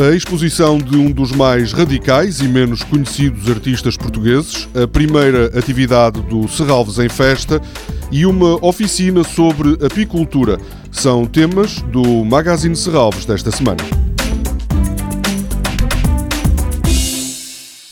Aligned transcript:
A 0.00 0.16
exposição 0.16 0.78
de 0.78 0.96
um 0.96 1.10
dos 1.10 1.30
mais 1.30 1.74
radicais 1.74 2.40
e 2.40 2.48
menos 2.48 2.82
conhecidos 2.82 3.50
artistas 3.50 3.98
portugueses, 3.98 4.66
a 4.74 4.88
primeira 4.88 5.48
atividade 5.58 6.22
do 6.22 6.48
Serralves 6.48 6.98
em 6.98 7.08
Festa 7.10 7.60
e 8.10 8.24
uma 8.24 8.56
oficina 8.64 9.22
sobre 9.22 9.76
apicultura 9.84 10.58
são 10.90 11.26
temas 11.26 11.82
do 11.82 12.24
Magazine 12.24 12.74
Serralves 12.74 13.26
desta 13.26 13.50
semana. 13.50 13.99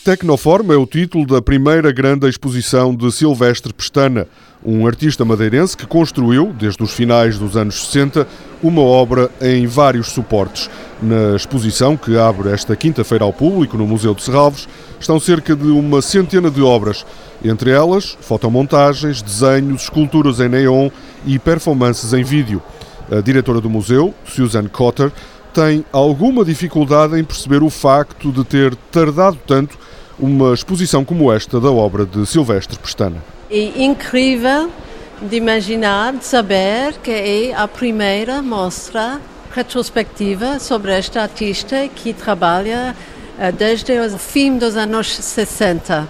Tecnoforma 0.09 0.73
é 0.73 0.77
o 0.79 0.87
título 0.87 1.27
da 1.27 1.43
primeira 1.43 1.93
grande 1.93 2.27
exposição 2.27 2.95
de 2.95 3.13
Silvestre 3.13 3.75
Pestana, 3.75 4.27
um 4.65 4.87
artista 4.87 5.23
madeirense 5.23 5.77
que 5.77 5.87
construiu, 5.87 6.51
desde 6.59 6.83
os 6.83 6.95
finais 6.95 7.39
dos 7.39 7.59
anos 7.59 7.89
60, 7.89 8.27
uma 8.63 8.81
obra 8.81 9.31
em 9.39 9.67
vários 9.67 10.09
suportes. 10.09 10.71
Na 11.03 11.37
exposição, 11.37 11.95
que 11.95 12.17
abre 12.17 12.49
esta 12.49 12.75
quinta-feira 12.75 13.23
ao 13.23 13.35
público 13.35 13.77
no 13.77 13.87
Museu 13.87 14.15
de 14.15 14.23
Serralves, 14.23 14.67
estão 14.99 15.21
cerca 15.21 15.55
de 15.55 15.69
uma 15.69 16.01
centena 16.01 16.51
de 16.51 16.63
obras, 16.63 17.05
entre 17.45 17.71
elas 17.71 18.17
fotomontagens, 18.23 19.21
desenhos, 19.21 19.83
esculturas 19.83 20.41
em 20.41 20.49
neon 20.49 20.89
e 21.27 21.39
performances 21.39 22.15
em 22.15 22.25
vídeo. 22.25 22.63
A 23.13 23.21
diretora 23.21 23.61
do 23.61 23.69
museu, 23.69 24.15
Susan 24.25 24.69
Cotter, 24.69 25.13
tem 25.53 25.85
alguma 25.93 26.47
dificuldade 26.47 27.21
em 27.21 27.25
perceber 27.25 27.63
o 27.63 27.69
facto 27.69 28.33
de 28.33 28.43
ter 28.43 28.75
tardado 28.91 29.37
tanto 29.47 29.77
uma 30.19 30.53
exposição 30.53 31.05
como 31.05 31.33
esta 31.33 31.61
da 31.61 31.71
obra 31.71 32.05
de 32.05 32.27
Silvestre 32.27 32.79
Pestana. 32.79 33.23
É 33.51 33.83
incrível 33.83 34.71
de 35.23 35.37
imaginar, 35.37 36.13
de 36.13 36.25
saber 36.25 36.95
que 37.03 37.11
é 37.11 37.55
a 37.55 37.67
primeira 37.67 38.43
mostra 38.43 39.21
retrospectiva 39.53 40.59
sobre 40.59 40.93
esta 40.93 41.23
artista 41.23 41.89
que 41.89 42.13
trabalha 42.13 42.95
eh, 43.39 43.51
desde 43.53 43.99
o 43.99 44.19
fim 44.19 44.59
dos 44.59 44.77
anos 44.77 45.15
60. 45.15 46.07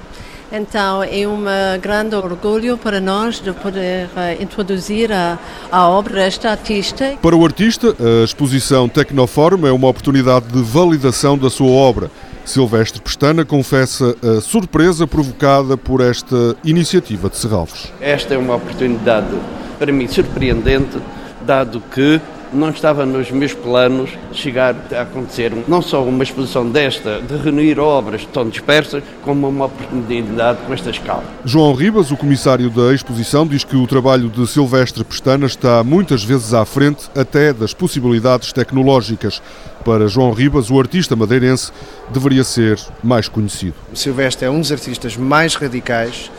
Então 0.50 1.02
é 1.02 1.28
um 1.28 1.44
grande 1.80 2.14
orgulho 2.16 2.78
para 2.78 3.00
nós 3.00 3.38
de 3.38 3.52
poder 3.52 4.06
uh, 4.06 4.42
introduzir 4.42 5.12
a, 5.12 5.38
a, 5.70 5.86
obra 5.86 6.14
desta 6.14 6.50
artista. 6.50 7.18
Para 7.20 7.36
o 7.36 7.44
artista, 7.44 7.94
a 8.00 8.24
exposição 8.24 8.88
Tecnoform 8.88 9.66
é 9.66 9.72
uma 9.72 9.88
oportunidade 9.88 10.46
de 10.46 10.62
validação 10.62 11.36
da 11.36 11.50
sua 11.50 11.70
obra. 11.70 12.10
Silvestre 12.48 13.02
Pestana 13.02 13.44
confessa 13.44 14.16
a 14.22 14.40
surpresa 14.40 15.06
provocada 15.06 15.76
por 15.76 16.00
esta 16.00 16.56
iniciativa 16.64 17.28
de 17.28 17.36
Serralves. 17.36 17.92
Esta 18.00 18.34
é 18.34 18.38
uma 18.38 18.54
oportunidade 18.54 19.36
para 19.78 19.92
mim 19.92 20.08
surpreendente, 20.08 20.98
dado 21.42 21.82
que 21.94 22.18
não 22.52 22.70
estava 22.70 23.04
nos 23.04 23.30
meus 23.30 23.52
planos 23.52 24.10
chegar 24.32 24.74
a 24.92 25.02
acontecer 25.02 25.52
não 25.66 25.82
só 25.82 26.02
uma 26.02 26.22
exposição 26.22 26.68
desta, 26.68 27.20
de 27.20 27.36
reunir 27.36 27.78
obras 27.78 28.26
tão 28.32 28.48
dispersas, 28.48 29.02
como 29.22 29.48
uma 29.48 29.66
oportunidade 29.66 30.58
com 30.66 30.72
esta 30.72 30.90
escala. 30.90 31.24
João 31.44 31.74
Ribas, 31.74 32.10
o 32.10 32.16
comissário 32.16 32.70
da 32.70 32.94
exposição, 32.94 33.46
diz 33.46 33.64
que 33.64 33.76
o 33.76 33.86
trabalho 33.86 34.28
de 34.28 34.46
Silvestre 34.46 35.04
Pestana 35.04 35.46
está 35.46 35.82
muitas 35.82 36.24
vezes 36.24 36.54
à 36.54 36.64
frente 36.64 37.08
até 37.16 37.52
das 37.52 37.74
possibilidades 37.74 38.52
tecnológicas. 38.52 39.42
Para 39.84 40.08
João 40.08 40.32
Ribas, 40.32 40.70
o 40.70 40.78
artista 40.78 41.16
madeirense 41.16 41.72
deveria 42.10 42.44
ser 42.44 42.78
mais 43.02 43.28
conhecido. 43.28 43.74
O 43.92 43.96
Silvestre 43.96 44.46
é 44.46 44.50
um 44.50 44.60
dos 44.60 44.72
artistas 44.72 45.16
mais 45.16 45.54
radicais 45.54 46.30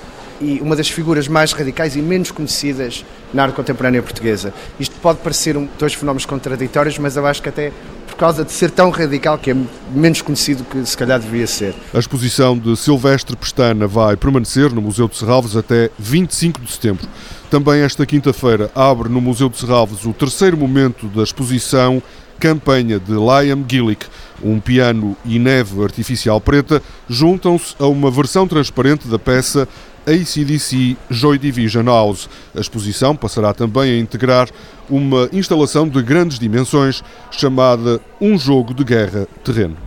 e 0.42 0.60
uma 0.62 0.76
das 0.76 0.90
figuras 0.90 1.28
mais 1.28 1.52
radicais 1.52 1.96
e 1.96 2.02
menos 2.02 2.32
conhecidas 2.32 3.06
na 3.34 3.44
arte 3.44 3.56
contemporânea 3.56 4.02
portuguesa. 4.02 4.54
Isto 4.80 4.96
pode 5.02 5.20
parecer 5.20 5.58
um, 5.58 5.68
dois 5.78 5.94
fenómenos 5.94 6.26
contraditórios, 6.26 6.98
mas 6.98 7.16
eu 7.16 7.26
acho 7.26 7.42
que 7.42 7.50
até 7.50 7.72
por 8.08 8.16
causa 8.16 8.44
de 8.44 8.52
ser 8.52 8.72
tão 8.72 8.90
radical 8.90 9.38
que 9.38 9.52
é 9.52 9.56
menos 9.94 10.22
conhecido 10.22 10.64
que 10.64 10.86
se 10.86 10.98
calhar 10.98 11.20
devia 11.20 11.48
ser. 11.48 11.74
A 11.94 12.00
exposição 12.00 12.58
de 12.58 12.76
Silvestre 12.76 13.36
Pestana 13.36 13.88
vai 13.88 14.18
permanecer 14.18 14.72
no 14.74 14.82
Museu 14.82 15.08
de 15.08 15.18
Serralves 15.18 15.56
até 15.56 15.90
25 15.98 16.60
de 16.62 16.72
setembro. 16.72 17.08
Também 17.50 17.82
esta 17.82 18.06
quinta-feira 18.06 18.70
abre 18.76 19.10
no 19.10 19.22
Museu 19.22 19.50
de 19.50 19.58
Serralves 19.58 20.06
o 20.06 20.14
terceiro 20.14 20.58
momento 20.58 21.08
da 21.08 21.24
exposição 21.24 22.02
Campanha 22.40 23.00
de 23.00 23.12
Liam 23.12 23.66
Gillick. 23.68 24.06
Um 24.42 24.60
piano 24.60 25.18
e 25.26 25.38
neve 25.38 25.84
artificial 25.84 26.40
preta 26.40 26.82
juntam-se 27.10 27.76
a 27.78 27.86
uma 27.86 28.10
versão 28.10 28.48
transparente 28.48 29.08
da 29.08 29.20
peça 29.20 29.68
ACDC 30.06 30.98
Joy 31.10 31.38
Division 31.38 31.86
House. 31.86 32.30
A 32.56 32.60
exposição 32.60 33.16
passará 33.16 33.54
também 33.54 33.92
a 33.92 34.00
integrar 34.00 34.50
uma 34.90 35.30
instalação 35.32 35.88
de 35.88 36.02
grandes 36.02 36.40
dimensões 36.40 37.04
chamada 37.32 38.02
Um 38.20 38.38
Jogo 38.38 38.74
de 38.74 38.84
Guerra 38.84 39.28
Terreno. 39.44 39.78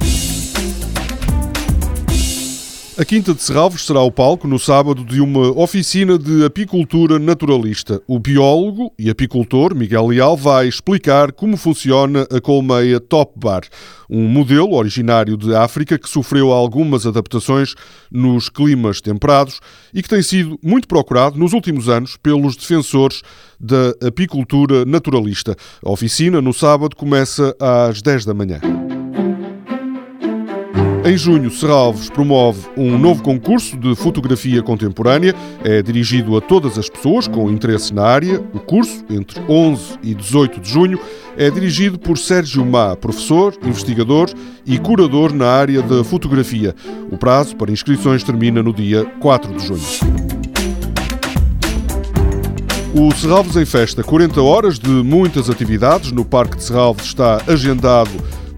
A 2.99 3.07
Quinta 3.07 3.33
de 3.33 3.43
Serralves 3.43 3.87
será 3.87 4.03
o 4.03 4.13
palco 4.13 4.47
no 4.47 4.59
sábado 4.59 5.03
de 5.03 5.19
uma 5.19 5.51
oficina 5.59 6.19
de 6.19 6.45
apicultura 6.45 7.19
naturalista. 7.19 8.03
O 8.07 8.19
biólogo 8.19 8.93
e 8.99 9.09
apicultor 9.09 9.75
Miguel 9.75 10.09
Leal 10.09 10.37
vai 10.37 10.69
explicar 10.69 11.33
como 11.33 11.57
funciona 11.57 12.27
a 12.31 12.39
colmeia 12.39 13.01
Top 13.01 13.33
Bar, 13.35 13.63
um 14.11 14.29
modelo 14.29 14.75
originário 14.75 15.39
de 15.39 15.55
África 15.55 15.99
que 15.99 16.07
sofreu 16.07 16.53
algumas 16.53 17.07
adaptações 17.07 17.75
nos 18.11 18.51
climas 18.51 19.01
temperados 19.01 19.59
e 19.95 20.03
que 20.03 20.09
tem 20.11 20.23
sido 20.23 20.59
muito 20.63 20.87
procurado 20.87 21.39
nos 21.39 21.55
últimos 21.55 21.89
anos 21.89 22.19
pelos 22.19 22.57
defensores 22.57 23.23
da 23.59 24.07
apicultura 24.07 24.85
naturalista. 24.85 25.57
A 25.83 25.91
oficina 25.91 26.43
no 26.43 26.53
sábado 26.53 26.95
começa 26.95 27.57
às 27.59 28.03
10 28.03 28.27
da 28.27 28.35
manhã. 28.35 28.61
Em 31.05 31.17
junho, 31.17 31.51
Serralves 31.51 32.09
promove 32.09 32.69
um 32.77 32.97
novo 32.97 33.25
concurso 33.25 33.77
de 33.77 33.93
fotografia 33.97 34.63
contemporânea. 34.63 35.35
É 35.65 35.83
dirigido 35.83 36.37
a 36.37 36.41
todas 36.41 36.79
as 36.79 36.89
pessoas 36.89 37.27
com 37.27 37.51
interesse 37.51 37.93
na 37.93 38.05
área. 38.05 38.41
O 38.55 38.61
curso, 38.61 39.05
entre 39.11 39.41
11 39.49 39.99
e 40.01 40.15
18 40.15 40.61
de 40.61 40.71
junho, 40.71 41.01
é 41.37 41.51
dirigido 41.51 41.99
por 41.99 42.17
Sérgio 42.17 42.65
Má, 42.65 42.95
professor, 42.95 43.53
investigador 43.65 44.31
e 44.65 44.79
curador 44.79 45.33
na 45.33 45.49
área 45.49 45.83
da 45.83 46.05
fotografia. 46.05 46.73
O 47.11 47.19
prazo 47.19 47.57
para 47.57 47.73
inscrições 47.73 48.23
termina 48.23 48.63
no 48.63 48.73
dia 48.73 49.05
4 49.19 49.57
de 49.57 49.67
junho. 49.67 49.83
O 52.95 53.13
Serralves 53.17 53.57
em 53.57 53.65
Festa, 53.65 54.05
40 54.05 54.41
horas 54.41 54.79
de 54.79 54.89
muitas 54.89 55.51
atividades. 55.51 56.13
No 56.13 56.25
Parque 56.25 56.59
de 56.59 56.63
Serralves 56.63 57.07
está 57.07 57.43
agendado 57.49 58.11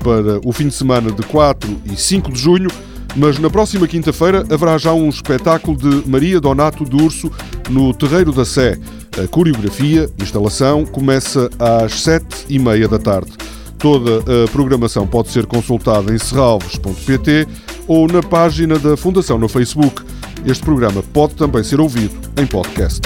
para 0.05 0.39
o 0.45 0.53
fim 0.53 0.69
de 0.69 0.75
semana 0.75 1.11
de 1.11 1.23
4 1.23 1.81
e 1.87 1.97
5 1.97 2.31
de 2.31 2.39
junho, 2.39 2.69
mas 3.17 3.39
na 3.39 3.49
próxima 3.49 3.89
quinta-feira 3.89 4.45
haverá 4.51 4.77
já 4.77 4.93
um 4.93 5.09
espetáculo 5.09 5.79
de 5.79 6.09
Maria 6.09 6.39
Donato 6.39 6.85
de 6.85 6.95
Urso 6.95 7.33
no 7.71 7.95
Terreiro 7.95 8.31
da 8.31 8.45
Sé. 8.45 8.79
A 9.23 9.27
coreografia, 9.27 10.11
instalação, 10.21 10.85
começa 10.85 11.49
às 11.59 12.03
7 12.03 12.47
e 12.51 12.59
meia 12.59 12.87
da 12.87 12.99
tarde. 12.99 13.33
Toda 13.79 14.19
a 14.45 14.49
programação 14.51 15.07
pode 15.07 15.31
ser 15.31 15.47
consultada 15.47 16.13
em 16.15 16.19
serralves.pt 16.19 17.49
ou 17.89 18.07
na 18.07 18.23
página 18.23 18.79
da 18.79 18.97
Fundação 18.97 19.39
no 19.39 19.49
Facebook. 19.49 20.03
Este 20.45 20.63
programa 20.63 21.03
pode 21.03 21.35
também 21.35 21.65
ser 21.65 21.81
ouvido 21.81 22.15
em 22.37 22.47
podcast. 22.47 23.01